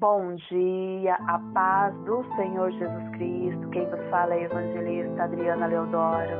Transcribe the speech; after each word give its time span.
Bom 0.00 0.34
dia, 0.50 1.14
a 1.28 1.38
paz 1.54 1.94
do 2.04 2.24
Senhor 2.34 2.68
Jesus 2.72 3.08
Cristo. 3.10 3.68
Quem 3.68 3.88
vos 3.88 4.00
fala 4.10 4.34
é 4.34 4.38
a 4.38 4.42
evangelista 4.42 5.22
Adriana 5.22 5.66
Leodoro. 5.66 6.36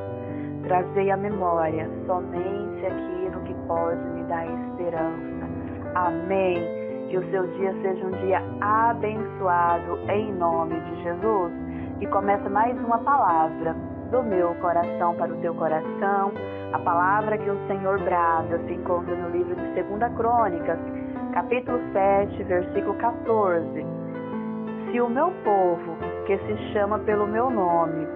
Trazei 0.65 1.09
à 1.13 1.17
memória 1.17 1.89
somente 2.05 2.85
aquilo 2.85 3.41
que 3.45 3.55
pode 3.69 4.01
me 4.11 4.25
dar 4.25 4.45
esperança. 4.45 5.49
Amém. 5.95 7.07
Que 7.09 7.17
o 7.17 7.31
seu 7.31 7.47
dia 7.57 7.73
seja 7.81 8.05
um 8.05 8.27
dia 8.27 8.43
abençoado 8.61 10.01
em 10.11 10.33
nome 10.33 10.81
de 10.81 11.03
Jesus. 11.05 11.53
E 12.01 12.07
começa 12.09 12.51
mais 12.51 12.77
uma 12.81 12.99
palavra 12.99 13.73
do 14.11 14.23
meu 14.25 14.53
coração 14.57 15.15
para 15.15 15.33
o 15.33 15.41
teu 15.41 15.55
coração. 15.55 16.33
A 16.73 16.79
palavra 16.81 17.39
que 17.39 17.49
o 17.49 17.67
Senhor 17.69 18.01
brada 18.01 18.59
se 18.67 18.73
encontra 18.73 19.15
no 19.15 19.31
livro 19.31 19.55
de 19.55 19.81
2 19.81 20.13
Crônicas 20.17 21.04
capítulo 21.35 21.81
7, 21.93 22.45
versículo 22.45 22.95
14. 22.95 23.85
Se 24.87 25.01
o 25.01 25.11
meu 25.11 25.33
povo, 25.43 25.97
que 26.27 26.39
se 26.39 26.73
chama 26.73 27.01
pelo 27.01 27.27
meu 27.27 27.51
nome, 27.51 28.07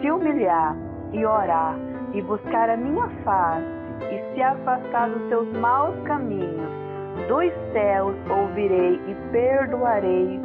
se 0.00 0.10
humilhar 0.10 0.74
e 1.12 1.24
orar 1.26 1.76
e 2.14 2.22
buscar 2.22 2.70
a 2.70 2.76
minha 2.78 3.06
face 3.24 3.66
e 4.10 4.34
se 4.34 4.42
afastar 4.42 5.10
dos 5.10 5.28
seus 5.28 5.46
maus 5.58 5.94
caminhos, 6.04 6.70
dos 7.28 7.52
céus 7.72 8.16
ouvirei 8.30 8.98
e 9.06 9.14
perdoarei 9.30 10.40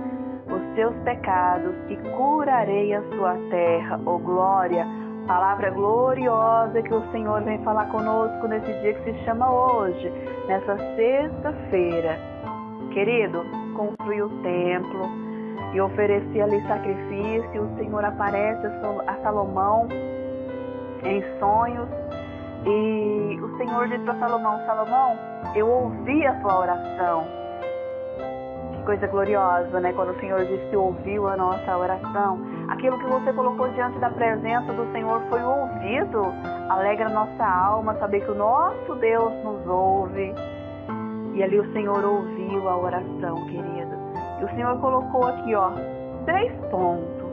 os 0.48 0.76
seus 0.76 0.96
pecados 1.06 1.73
e 1.88 1.96
curarei 2.12 2.94
a 2.94 3.02
sua 3.16 3.36
terra. 3.50 4.02
Oh 4.06 4.20
glória! 4.20 4.86
Palavra 5.27 5.70
gloriosa 5.72 6.81
que 6.81 6.94
o 6.94 7.12
Senhor 7.12 7.44
vem 7.44 7.62
falar 7.63 7.88
conosco 7.91 8.48
nesse 8.48 8.72
dia 8.80 8.94
que 8.94 9.12
se 9.12 9.26
chama 9.26 9.52
hoje, 9.52 10.09
nessa 10.48 10.77
sexta-feira. 10.95 12.17
Querido, 12.94 13.44
construí 13.76 14.22
o 14.22 14.30
templo 14.41 15.09
e 15.73 15.81
ofereci 15.81 16.41
ali 16.41 16.66
sacrifício. 16.66 17.61
O 17.61 17.75
Senhor 17.75 18.06
aparece 18.06 18.67
a 18.67 19.16
Salomão 19.22 19.89
em 21.03 21.22
sonhos 21.39 21.89
e 22.66 23.38
o 23.41 23.58
Senhor 23.58 23.89
disse 23.89 24.03
para 24.06 24.19
Salomão: 24.19 24.66
Salomão, 24.66 25.17
eu 25.53 25.67
ouvi 25.67 26.25
a 26.25 26.39
tua 26.39 26.58
oração 26.58 27.38
coisa 28.88 29.06
gloriosa, 29.08 29.81
né? 29.81 29.91
Quando 29.91 30.12
o 30.12 30.19
Senhor 30.22 30.45
disse 30.45 30.66
que 30.69 30.78
ouviu 30.78 31.28
a 31.28 31.36
nossa 31.36 31.78
oração, 31.78 32.39
aquilo 32.68 32.98
que 33.00 33.06
você 33.06 33.34
colocou 33.34 33.70
diante 33.70 33.98
da 34.00 34.10
presença 34.10 34.73
do 34.73 34.92
Senhor 34.92 35.22
foi 35.30 35.42
ouvido. 35.44 36.22
Alegra 36.70 37.09
nossa 37.09 37.46
alma 37.46 37.96
saber 37.96 38.22
que 38.22 38.32
o 38.32 38.36
nosso 38.36 38.96
Deus 38.96 39.34
nos 39.44 39.66
ouve. 39.68 40.34
E 41.34 41.44
ali 41.44 41.59
o 41.59 41.74
Senhor 41.74 42.04
ouviu 42.04 42.68
a 42.68 42.78
oração, 42.78 43.36
querido. 43.46 43.96
E 44.40 44.44
o 44.44 44.50
Senhor 44.50 44.80
colocou 44.80 45.26
aqui, 45.28 45.54
ó, 45.56 45.72
três 46.26 46.54
pontos 46.72 47.28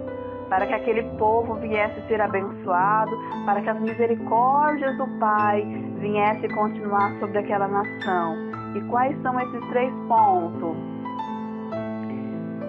para 0.48 0.66
que 0.66 0.74
aquele 0.74 1.02
povo 1.16 1.54
viesse 1.54 2.00
ser 2.06 2.20
abençoado, 2.20 3.10
para 3.46 3.62
que 3.62 3.70
as 3.70 3.80
misericórdias 3.80 4.96
do 4.98 5.06
Pai 5.18 5.64
viessem 5.98 6.50
continuar 6.50 7.18
sobre 7.18 7.38
aquela 7.38 7.66
nação. 7.66 8.36
E 8.76 8.80
quais 8.82 9.20
são 9.22 9.40
esses 9.40 9.68
três 9.70 9.92
pontos? 10.06 10.76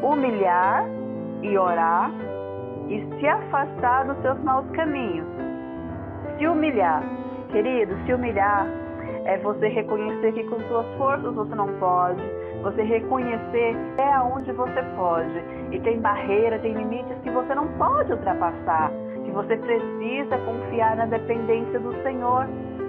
humilhar 0.06 0.86
e 1.42 1.58
orar 1.58 2.12
e 2.90 3.20
se 3.20 3.28
afastar 3.28 4.06
dos 4.06 4.22
seus 4.22 4.40
maus 4.44 4.70
caminhos. 4.72 5.28
Se 6.38 6.48
humilhar, 6.48 7.04
querido, 7.52 7.96
se 8.06 8.14
humilhar 8.14 8.68
é 9.26 9.38
você 9.40 9.68
reconhecer 9.68 10.34
que 10.34 10.44
com 10.44 10.60
suas 10.62 10.86
forças 10.98 11.34
você 11.34 11.56
não 11.56 11.68
pode, 11.80 12.22
você 12.62 12.84
reconhecer 12.84 13.76
até 13.94 14.20
onde 14.20 14.52
você 14.52 14.84
pode 14.96 15.44
e 15.72 15.80
tem 15.80 16.00
barreiras, 16.00 16.62
tem 16.62 16.74
limites 16.74 17.18
que 17.24 17.30
você 17.32 17.56
não 17.56 17.68
pode 17.78 18.12
ultrapassar, 18.12 18.92
que 19.24 19.32
você 19.32 19.58
precisa 19.58 20.38
confiar 20.40 20.96
na 20.96 21.06
dependência 21.06 21.80
do 21.80 21.94
Senhor. 22.04 22.48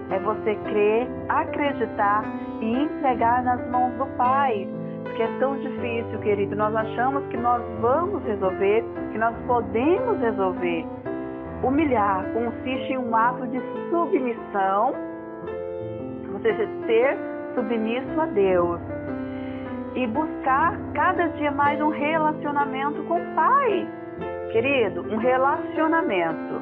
É 0.08 0.20
você 0.20 0.54
crer, 0.54 1.08
acreditar 1.28 2.22
e 2.60 2.82
entregar 2.84 3.42
nas 3.42 3.68
mãos 3.70 3.92
do 3.94 4.06
Pai 4.16 4.68
porque 5.16 5.22
é 5.22 5.38
tão 5.38 5.56
difícil, 5.56 6.18
querido. 6.18 6.54
Nós 6.54 6.76
achamos 6.76 7.26
que 7.28 7.38
nós 7.38 7.62
vamos 7.80 8.22
resolver, 8.24 8.84
que 9.16 9.20
nós 9.20 9.34
podemos 9.46 10.20
resolver. 10.20 10.86
Humilhar 11.62 12.22
consiste 12.34 12.92
em 12.92 12.98
um 12.98 13.16
ato 13.16 13.46
de 13.46 13.58
submissão, 13.88 14.94
você 16.32 16.54
ser 16.84 17.16
submisso 17.54 18.20
a 18.20 18.26
Deus 18.26 18.78
e 19.94 20.06
buscar 20.08 20.78
cada 20.92 21.28
dia 21.28 21.50
mais 21.50 21.80
um 21.80 21.88
relacionamento 21.88 23.02
com 23.04 23.14
o 23.14 23.34
Pai. 23.34 23.88
Querido, 24.52 25.00
um 25.10 25.16
relacionamento. 25.16 26.60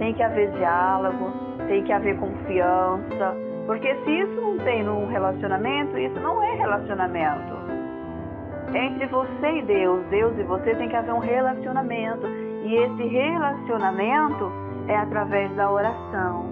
Tem 0.00 0.12
que 0.12 0.24
haver 0.24 0.50
diálogo, 0.50 1.30
tem 1.68 1.84
que 1.84 1.92
haver 1.92 2.18
confiança, 2.18 3.36
porque 3.64 3.94
se 4.04 4.10
isso 4.10 4.40
não 4.40 4.58
tem 4.58 4.82
num 4.82 5.06
relacionamento, 5.06 5.96
isso 5.96 6.18
não 6.18 6.42
é 6.42 6.56
relacionamento. 6.56 7.75
Entre 8.74 9.06
você 9.06 9.58
e 9.58 9.62
Deus, 9.62 10.04
Deus 10.06 10.38
e 10.38 10.42
você 10.42 10.74
tem 10.74 10.88
que 10.88 10.96
haver 10.96 11.12
um 11.12 11.18
relacionamento. 11.18 12.26
E 12.26 12.74
esse 12.74 13.06
relacionamento 13.06 14.50
é 14.88 14.96
através 14.96 15.54
da 15.54 15.70
oração. 15.70 16.46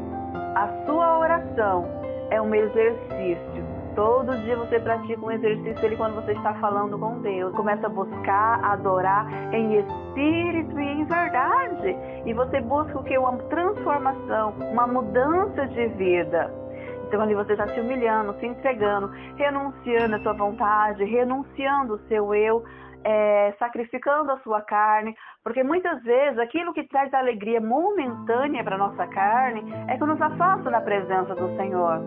A 0.55 0.69
sua 0.87 1.19
oração 1.19 1.87
é 2.31 2.41
um 2.41 2.55
exercício. 2.55 3.65
Todo 3.95 4.37
dia 4.39 4.57
você 4.57 4.81
pratica 4.81 5.25
um 5.25 5.31
exercício 5.31 5.87
ali 5.87 5.97
quando 5.97 6.17
você 6.17 6.33
está 6.33 6.53
falando 6.55 6.99
com 6.99 7.21
Deus. 7.21 7.55
Começa 7.55 7.87
a 7.87 7.91
buscar, 7.91 8.65
adorar 8.65 9.27
em 9.53 9.77
espírito 9.79 10.81
e 10.81 10.85
em 10.85 11.05
verdade. 11.05 11.97
E 12.27 12.33
você 12.33 12.61
busca 12.61 12.99
o 12.99 13.05
que? 13.05 13.17
Uma 13.17 13.37
transformação, 13.37 14.55
uma 14.73 14.87
mudança 14.87 15.67
de 15.69 15.87
vida. 15.89 16.64
Então 17.07 17.21
ali 17.21 17.35
você 17.35 17.53
está 17.53 17.67
se 17.69 17.81
humilhando, 17.81 18.35
se 18.41 18.47
entregando, 18.47 19.09
renunciando 19.37 20.17
a 20.17 20.21
sua 20.21 20.33
vontade, 20.33 21.05
renunciando 21.05 21.95
o 21.95 21.99
seu 22.09 22.35
eu, 22.35 22.65
é, 23.05 23.55
sacrificando 23.59 24.33
a 24.33 24.39
sua 24.39 24.63
carne, 24.63 25.15
porque 25.43 25.63
muitas 25.63 26.03
vezes 26.03 26.39
aquilo 26.39 26.73
que 26.73 26.89
traz 26.89 27.13
alegria 27.13 27.61
momentânea 27.61 28.65
para 28.65 28.79
nossa 28.79 29.07
carne 29.09 29.63
é 29.89 29.97
que 29.97 30.05
nos 30.05 30.21
afasta 30.21 30.71
da 30.71 30.81
presença 30.81 31.35
do 31.35 31.55
Senhor. 31.57 32.03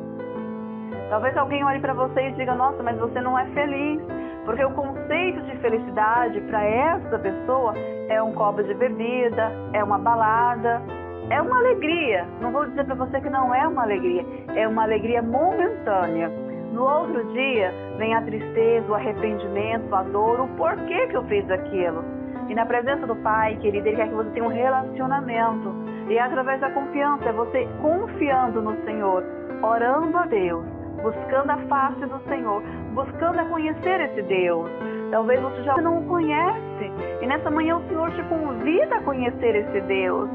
Talvez 1.10 1.38
alguém 1.38 1.64
olhe 1.64 1.80
para 1.80 1.94
você 1.94 2.28
e 2.28 2.32
diga: 2.34 2.54
Nossa, 2.56 2.84
mas 2.84 2.98
você 2.98 3.22
não 3.22 3.38
é 3.38 3.46
feliz. 3.52 4.02
Porque 4.44 4.64
o 4.64 4.72
conceito 4.72 5.42
de 5.42 5.58
felicidade 5.58 6.40
para 6.42 6.64
essa 6.64 7.20
pessoa 7.20 7.74
é 8.08 8.24
um 8.24 8.34
copo 8.34 8.64
de 8.64 8.74
bebida, 8.76 9.52
é 9.74 9.84
uma 9.84 10.00
balada, 10.00 10.82
é 11.30 11.42
uma 11.42 11.58
alegria. 11.58 12.26
Não 12.42 12.52
vou 12.52 12.66
dizer 12.68 12.86
para 12.86 12.96
você 12.96 13.20
que 13.20 13.30
não 13.30 13.54
é 13.54 13.68
uma 13.68 13.84
alegria. 13.84 14.26
É 14.56 14.68
uma 14.68 14.84
alegria 14.84 15.22
momentânea. 15.22 16.30
No 16.72 16.84
outro 16.84 17.24
dia 17.34 17.74
vem 17.98 18.14
a 18.14 18.22
tristeza, 18.22 18.88
o 18.88 18.94
arrependimento, 18.94 19.94
a 19.94 20.04
dor, 20.04 20.42
o 20.42 20.48
porquê 20.50 21.08
que 21.08 21.18
eu 21.18 21.24
fiz 21.26 21.50
aquilo. 21.50 22.04
E 22.48 22.56
na 22.56 22.66
presença 22.66 23.06
do 23.06 23.16
Pai, 23.18 23.58
querido, 23.58 23.88
Ele 23.88 23.98
quer 23.98 24.08
que 24.08 24.14
você 24.14 24.30
tenha 24.32 24.46
um 24.46 24.50
relacionamento. 24.50 25.74
E 26.08 26.18
é 26.18 26.22
através 26.22 26.62
da 26.62 26.70
confiança, 26.72 27.26
é 27.28 27.34
você 27.34 27.68
confiando 27.82 28.62
no 28.62 28.76
Senhor, 28.86 29.24
orando 29.62 30.18
a 30.18 30.26
Deus, 30.26 30.66
buscando 31.02 31.52
a 31.52 31.58
face 31.68 32.06
do 32.06 32.20
Senhor, 32.30 32.62
buscando 32.94 33.40
a 33.40 33.46
conhecer 33.46 34.00
esse 34.00 34.22
Deus. 34.22 34.70
Talvez 35.12 35.42
você 35.42 35.64
já 35.64 35.76
não 35.78 36.00
o 36.00 36.06
conhece. 36.06 36.92
E 37.22 37.28
nessa 37.28 37.52
manhã 37.52 37.78
o 37.78 37.88
Senhor 37.90 38.12
te 38.12 38.24
convida 38.24 38.96
a 38.96 39.02
conhecer 39.02 39.56
esse 39.56 39.82
Deus 39.82 40.30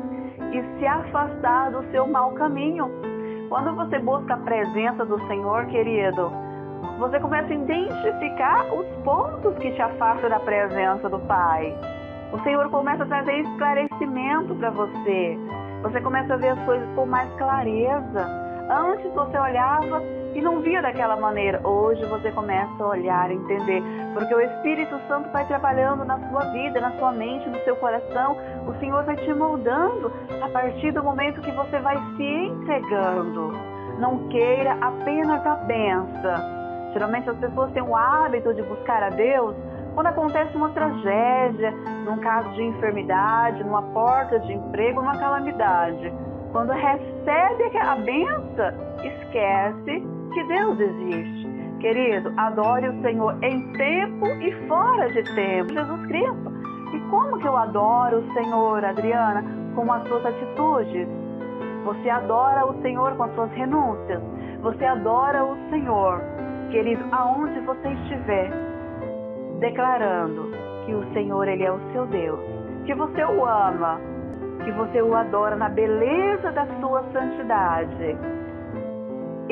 e 0.52 0.78
se 0.78 0.86
afastar 0.86 1.70
do 1.70 1.82
seu 1.90 2.06
mau 2.06 2.32
caminho. 2.32 2.90
Quando 3.48 3.74
você 3.74 3.98
busca 3.98 4.34
a 4.34 4.38
presença 4.38 5.04
do 5.04 5.18
Senhor, 5.26 5.66
querido, 5.66 6.30
você 6.98 7.18
começa 7.20 7.52
a 7.52 7.56
identificar 7.56 8.66
os 8.72 8.86
pontos 9.02 9.56
que 9.58 9.72
te 9.72 9.82
afastam 9.82 10.30
da 10.30 10.40
presença 10.40 11.08
do 11.08 11.18
Pai. 11.20 11.74
O 12.32 12.38
Senhor 12.42 12.70
começa 12.70 13.02
a 13.02 13.06
trazer 13.06 13.40
esclarecimento 13.40 14.54
para 14.54 14.70
você. 14.70 15.38
Você 15.82 16.00
começa 16.00 16.34
a 16.34 16.36
ver 16.36 16.50
as 16.50 16.64
coisas 16.64 16.88
com 16.94 17.06
mais 17.06 17.30
clareza. 17.34 18.26
Antes 18.70 19.12
você 19.12 19.38
olhava 19.38 20.02
e 20.34 20.40
não 20.40 20.60
via 20.60 20.80
daquela 20.80 21.16
maneira. 21.16 21.60
Hoje 21.66 22.04
você 22.06 22.30
começa 22.32 22.82
a 22.82 22.86
olhar, 22.86 23.30
entender, 23.30 23.82
porque 24.14 24.34
o 24.34 24.40
Espírito 24.40 24.98
Santo 25.08 25.30
vai 25.30 25.46
trabalhando 25.46 26.04
na 26.04 26.18
sua 26.28 26.40
vida, 26.52 26.80
na 26.80 26.92
sua 26.98 27.12
mente, 27.12 27.48
no 27.48 27.58
seu 27.64 27.76
coração. 27.76 28.36
O 28.66 28.74
Senhor 28.78 29.04
vai 29.04 29.16
te 29.16 29.32
moldando 29.34 30.12
a 30.42 30.48
partir 30.48 30.92
do 30.92 31.02
momento 31.02 31.40
que 31.40 31.52
você 31.52 31.78
vai 31.78 31.96
se 32.16 32.24
entregando. 32.24 33.52
Não 33.98 34.28
queira 34.28 34.76
apenas 34.80 35.46
a 35.46 35.54
benção. 35.56 36.62
Geralmente 36.92 37.30
as 37.30 37.36
pessoas 37.38 37.70
têm 37.72 37.82
o 37.82 37.96
hábito 37.96 38.52
de 38.54 38.62
buscar 38.62 39.02
a 39.02 39.10
Deus 39.10 39.54
quando 39.94 40.06
acontece 40.06 40.56
uma 40.56 40.70
tragédia, 40.70 41.70
num 42.04 42.18
caso 42.18 42.50
de 42.52 42.62
enfermidade, 42.62 43.62
numa 43.62 43.82
porta 43.82 44.38
de 44.40 44.52
emprego, 44.52 45.00
numa 45.00 45.18
calamidade. 45.18 46.12
Quando 46.50 46.72
recebe 46.72 47.78
a 47.78 47.94
benção, 47.96 48.72
esquece 49.02 50.11
que 50.32 50.44
Deus 50.44 50.80
existe, 50.80 51.52
Querido, 51.82 52.32
adore 52.36 52.88
o 52.88 53.02
Senhor 53.02 53.36
em 53.42 53.72
tempo 53.72 54.26
e 54.40 54.52
fora 54.68 55.10
de 55.10 55.24
tempo. 55.34 55.72
Jesus 55.72 56.06
Cristo. 56.06 56.52
E 56.94 57.00
como 57.10 57.40
que 57.40 57.48
eu 57.48 57.56
adoro 57.56 58.18
o 58.18 58.32
Senhor, 58.34 58.84
Adriana? 58.84 59.44
Com 59.74 59.92
as 59.92 60.06
suas 60.06 60.24
atitudes. 60.24 61.08
Você 61.84 62.08
adora 62.08 62.66
o 62.66 62.80
Senhor 62.82 63.16
com 63.16 63.24
as 63.24 63.34
suas 63.34 63.50
renúncias. 63.54 64.22
Você 64.60 64.84
adora 64.84 65.44
o 65.44 65.56
Senhor, 65.70 66.20
querido, 66.70 67.04
aonde 67.10 67.58
você 67.62 67.88
estiver, 67.88 68.52
declarando 69.58 70.52
que 70.86 70.94
o 70.94 71.12
Senhor 71.12 71.48
ele 71.48 71.64
é 71.64 71.72
o 71.72 71.80
seu 71.92 72.06
Deus, 72.06 72.38
que 72.86 72.94
você 72.94 73.24
o 73.24 73.44
ama, 73.44 74.00
que 74.62 74.70
você 74.70 75.02
o 75.02 75.16
adora 75.16 75.56
na 75.56 75.68
beleza 75.68 76.52
da 76.52 76.64
sua 76.78 77.02
santidade. 77.12 78.16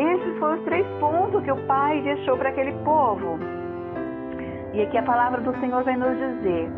Esses 0.01 0.39
foram 0.39 0.57
os 0.57 0.65
três 0.65 0.87
pontos 0.99 1.45
que 1.45 1.53
o 1.53 1.67
Pai 1.67 2.01
deixou 2.01 2.35
para 2.39 2.49
aquele 2.49 2.73
povo. 2.85 3.39
E 4.73 4.81
aqui 4.81 4.97
a 4.97 5.03
palavra 5.03 5.43
do 5.43 5.55
Senhor 5.61 5.85
vem 5.85 5.99
nos 5.99 6.17
dizer: 6.17 6.71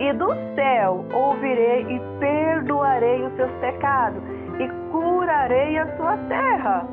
E 0.00 0.12
do 0.14 0.26
céu 0.56 1.04
ouvirei 1.12 1.82
e 1.82 2.00
perdoarei 2.18 3.22
os 3.22 3.36
seus 3.36 3.52
pecados, 3.60 4.20
e 4.58 4.68
curarei 4.90 5.78
a 5.78 5.86
sua 5.96 6.16
terra. 6.28 6.84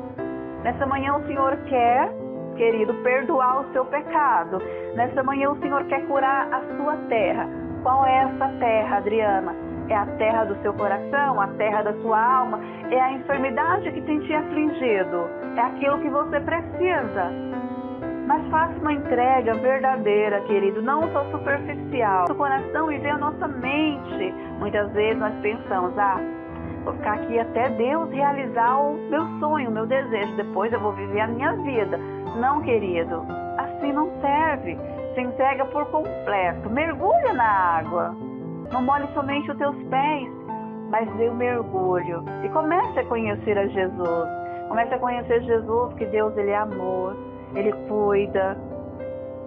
Nessa 0.62 0.86
manhã 0.86 1.16
o 1.16 1.26
Senhor 1.26 1.56
quer, 1.66 2.12
querido, 2.56 2.94
perdoar 3.02 3.62
o 3.62 3.72
seu 3.72 3.84
pecado. 3.86 4.62
Nessa 4.94 5.20
manhã 5.24 5.50
o 5.50 5.58
Senhor 5.58 5.82
quer 5.86 6.06
curar 6.06 6.46
a 6.52 6.60
sua 6.76 6.96
terra. 7.08 7.48
Qual 7.82 8.06
é 8.06 8.18
essa 8.18 8.48
terra, 8.60 8.98
Adriana? 8.98 9.71
É 9.88 9.96
a 9.96 10.06
terra 10.06 10.44
do 10.44 10.60
seu 10.62 10.72
coração, 10.74 11.40
a 11.40 11.48
terra 11.48 11.82
da 11.82 11.92
sua 11.94 12.18
alma, 12.18 12.60
é 12.90 13.00
a 13.00 13.12
enfermidade 13.12 13.90
que 13.92 14.00
tem 14.02 14.20
te 14.20 14.32
afligido, 14.32 15.28
é 15.56 15.60
aquilo 15.60 15.98
que 16.00 16.08
você 16.08 16.40
precisa. 16.40 17.52
Mas 18.26 18.46
faça 18.48 18.78
uma 18.80 18.92
entrega 18.92 19.54
verdadeira, 19.54 20.40
querido, 20.42 20.80
não 20.80 21.10
só 21.12 21.24
superficial. 21.30 22.26
O 22.30 22.34
coração 22.34 22.90
e 22.90 22.98
ver 22.98 23.10
a 23.10 23.18
nossa 23.18 23.48
mente. 23.48 24.32
Muitas 24.58 24.90
vezes 24.92 25.18
nós 25.18 25.34
pensamos, 25.42 25.98
ah, 25.98 26.18
vou 26.84 26.94
ficar 26.94 27.14
aqui 27.14 27.38
até 27.38 27.68
Deus 27.70 28.10
realizar 28.10 28.78
o 28.78 28.94
meu 29.10 29.26
sonho, 29.40 29.68
o 29.68 29.72
meu 29.72 29.86
desejo. 29.86 30.36
Depois 30.36 30.72
eu 30.72 30.80
vou 30.80 30.92
viver 30.92 31.20
a 31.20 31.26
minha 31.26 31.52
vida. 31.56 31.98
Não, 32.36 32.62
querido, 32.62 33.26
assim 33.58 33.92
não 33.92 34.08
serve. 34.20 34.78
Se 35.14 35.20
entrega 35.20 35.64
por 35.66 35.84
completo. 35.90 36.70
Mergulha 36.70 37.32
na 37.34 37.78
água. 37.78 38.31
Não 38.72 38.82
molhe 38.82 39.06
somente 39.14 39.50
os 39.50 39.58
teus 39.58 39.76
pés, 39.84 40.28
mas 40.90 41.10
dê 41.16 41.28
o 41.28 41.32
um 41.32 41.36
mergulho. 41.36 42.24
E 42.42 42.48
comece 42.48 42.98
a 42.98 43.06
conhecer 43.06 43.58
a 43.58 43.66
Jesus. 43.66 44.28
Comece 44.68 44.94
a 44.94 44.98
conhecer 44.98 45.42
Jesus, 45.42 45.94
que 45.94 46.06
Deus 46.06 46.36
ele 46.38 46.50
é 46.50 46.56
amor, 46.56 47.14
ele 47.54 47.72
cuida, 47.86 48.56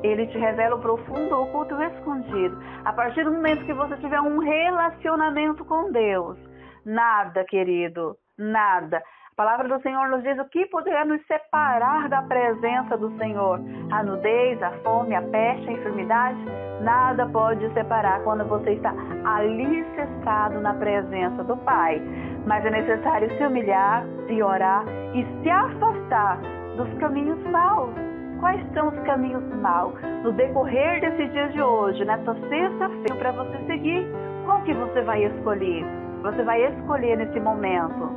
ele 0.04 0.28
te 0.28 0.38
revela 0.38 0.76
o 0.76 0.80
profundo 0.80 1.42
oculto 1.42 1.82
escondido. 1.82 2.62
A 2.84 2.94
partir 2.94 3.24
do 3.24 3.32
momento 3.32 3.66
que 3.66 3.74
você 3.74 3.98
tiver 3.98 4.22
um 4.22 4.38
relacionamento 4.38 5.66
com 5.66 5.92
Deus, 5.92 6.38
nada, 6.86 7.44
querido, 7.46 8.16
nada. 8.38 8.98
A 8.98 9.36
palavra 9.36 9.68
do 9.68 9.82
Senhor 9.82 10.08
nos 10.10 10.24
diz 10.24 10.38
o 10.40 10.46
que 10.46 10.66
poderá 10.68 11.04
nos 11.04 11.26
separar 11.26 12.08
da 12.08 12.22
presença 12.22 12.96
do 12.98 13.18
Senhor. 13.18 13.60
A 13.92 14.04
nudez, 14.04 14.62
a 14.62 14.72
fome, 14.84 15.16
a 15.16 15.22
peste, 15.24 15.68
a 15.68 15.74
enfermidade, 15.74 16.40
nada 16.82 17.26
pode 17.28 17.68
separar 17.74 18.22
quando 18.24 18.46
você 18.46 18.72
está 18.72 18.94
alicerçado 19.24 20.60
na 20.60 20.74
presença 20.74 21.44
do 21.44 21.58
Pai. 21.58 22.02
Mas 22.46 22.66
é 22.66 22.70
necessário 22.70 23.30
se 23.38 23.44
humilhar, 23.46 24.06
se 24.28 24.42
orar 24.42 24.86
e 25.14 25.26
se 25.42 25.50
afastar 25.50 26.40
dos 26.78 26.92
caminhos 27.00 27.42
maus. 27.50 27.94
Quais 28.40 28.62
são 28.74 28.90
os 28.90 29.00
caminhos 29.00 29.44
maus? 29.62 29.96
No 30.24 30.32
decorrer 30.34 31.02
desse 31.02 31.28
dia 31.30 31.48
de 31.50 31.62
hoje, 31.62 32.04
nessa 32.04 32.34
sexta-feira, 32.34 33.16
para 33.18 33.32
você 33.32 33.58
seguir, 33.66 34.06
qual 34.46 34.62
que 34.62 34.74
você 34.74 35.02
vai 35.02 35.24
escolher? 35.24 35.86
Você 36.22 36.44
vai 36.44 36.64
escolher 36.66 37.18
nesse 37.18 37.40
momento. 37.40 38.12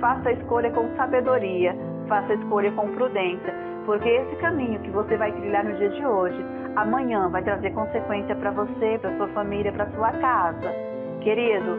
Faça 0.00 0.30
a 0.30 0.32
escolha 0.32 0.70
com 0.70 0.88
sabedoria, 0.96 1.76
faça 2.08 2.32
a 2.32 2.36
escolha 2.36 2.72
com 2.72 2.88
prudência, 2.88 3.54
porque 3.90 4.08
esse 4.08 4.36
caminho 4.36 4.78
que 4.82 4.90
você 4.90 5.16
vai 5.16 5.32
trilhar 5.32 5.64
no 5.64 5.74
dia 5.74 5.88
de 5.88 6.06
hoje, 6.06 6.40
amanhã 6.76 7.28
vai 7.28 7.42
trazer 7.42 7.70
consequência 7.72 8.36
para 8.36 8.52
você, 8.52 8.96
para 9.00 9.16
sua 9.16 9.26
família, 9.30 9.72
para 9.72 9.90
sua 9.90 10.12
casa. 10.12 10.72
Querido, 11.20 11.76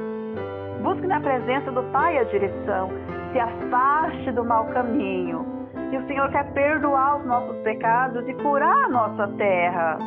busque 0.84 1.08
na 1.08 1.22
presença 1.22 1.72
do 1.72 1.82
Pai 1.94 2.18
a 2.18 2.26
direção, 2.26 2.90
se 3.32 3.40
afaste 3.40 4.30
do 4.34 4.44
mau 4.44 4.66
caminho. 4.74 5.46
E 5.90 5.98
o 5.98 6.06
Senhor 6.06 6.30
quer 6.32 6.52
perdoar 6.52 7.20
os 7.20 7.26
nossos 7.26 7.56
pecados 7.60 8.28
e 8.28 8.34
curar 8.34 8.88
a 8.88 8.90
nossa 8.90 9.30
terra. 9.38 9.98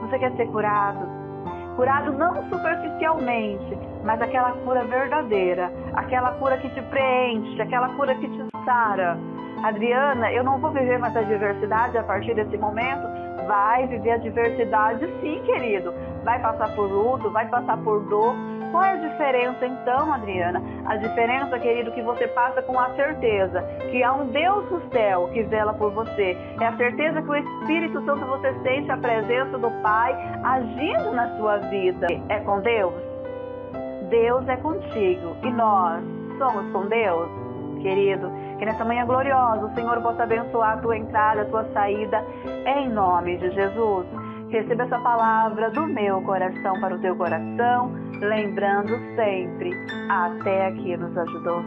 Você 0.00 0.18
quer 0.18 0.32
ser 0.32 0.46
curado? 0.48 1.18
curado 1.76 2.10
não 2.14 2.34
superficialmente, 2.50 3.78
mas 4.02 4.20
aquela 4.20 4.50
cura 4.64 4.82
verdadeira, 4.86 5.72
aquela 5.94 6.32
cura 6.32 6.58
que 6.58 6.68
te 6.70 6.82
preenche, 6.82 7.62
aquela 7.62 7.90
cura 7.90 8.16
que 8.16 8.26
te 8.28 8.64
sara. 8.64 9.16
Adriana, 9.64 10.32
eu 10.32 10.44
não 10.44 10.58
vou 10.58 10.70
viver 10.70 10.98
mais 10.98 11.16
a 11.16 11.22
diversidade 11.22 11.96
a 11.98 12.02
partir 12.02 12.34
desse 12.34 12.56
momento. 12.56 13.06
Vai 13.46 13.86
viver 13.86 14.12
a 14.12 14.16
diversidade, 14.18 15.06
sim, 15.20 15.40
querido. 15.42 15.92
Vai 16.24 16.40
passar 16.40 16.74
por 16.74 16.90
luto, 16.90 17.30
vai 17.30 17.48
passar 17.48 17.76
por 17.78 18.00
dor, 18.08 18.34
qual 18.70 18.84
é 18.84 18.92
a 18.92 18.96
diferença 18.96 19.66
então, 19.66 20.12
Adriana? 20.12 20.62
A 20.86 20.96
diferença, 20.96 21.58
querido, 21.58 21.90
que 21.92 22.02
você 22.02 22.28
passa 22.28 22.60
com 22.62 22.78
a 22.78 22.94
certeza 22.94 23.62
que 23.90 24.02
há 24.02 24.12
um 24.12 24.26
Deus 24.26 24.70
no 24.70 24.80
céu 24.90 25.28
que 25.32 25.42
vela 25.44 25.72
por 25.72 25.90
você. 25.92 26.36
É 26.60 26.66
a 26.66 26.76
certeza 26.76 27.22
que 27.22 27.30
o 27.30 27.36
Espírito 27.36 28.04
Santo 28.04 28.26
você 28.26 28.52
sente 28.62 28.90
a 28.90 28.96
presença 28.96 29.56
do 29.58 29.70
Pai 29.82 30.12
agindo 30.44 31.12
na 31.12 31.36
sua 31.36 31.58
vida. 31.58 32.06
É 32.28 32.40
com 32.40 32.60
Deus? 32.60 32.94
Deus 34.10 34.46
é 34.48 34.56
contigo. 34.56 35.36
E 35.42 35.50
nós 35.50 36.02
somos 36.38 36.70
com 36.72 36.86
Deus? 36.86 37.47
Querido, 37.80 38.30
que 38.58 38.64
nessa 38.64 38.84
manhã 38.84 39.06
gloriosa 39.06 39.66
o 39.66 39.74
Senhor 39.74 40.00
possa 40.02 40.24
abençoar 40.24 40.74
a 40.74 40.76
tua 40.78 40.96
entrada, 40.96 41.42
a 41.42 41.44
tua 41.46 41.64
saída, 41.72 42.24
em 42.66 42.88
nome 42.88 43.36
de 43.38 43.50
Jesus. 43.50 44.06
Receba 44.50 44.84
essa 44.84 44.98
palavra 44.98 45.70
do 45.70 45.86
meu 45.86 46.22
coração 46.22 46.80
para 46.80 46.94
o 46.94 46.98
teu 46.98 47.14
coração, 47.16 47.92
lembrando 48.20 48.98
sempre, 49.14 49.70
até 50.08 50.68
aqui 50.68 50.96
nos 50.96 51.16
ajudou 51.16 51.56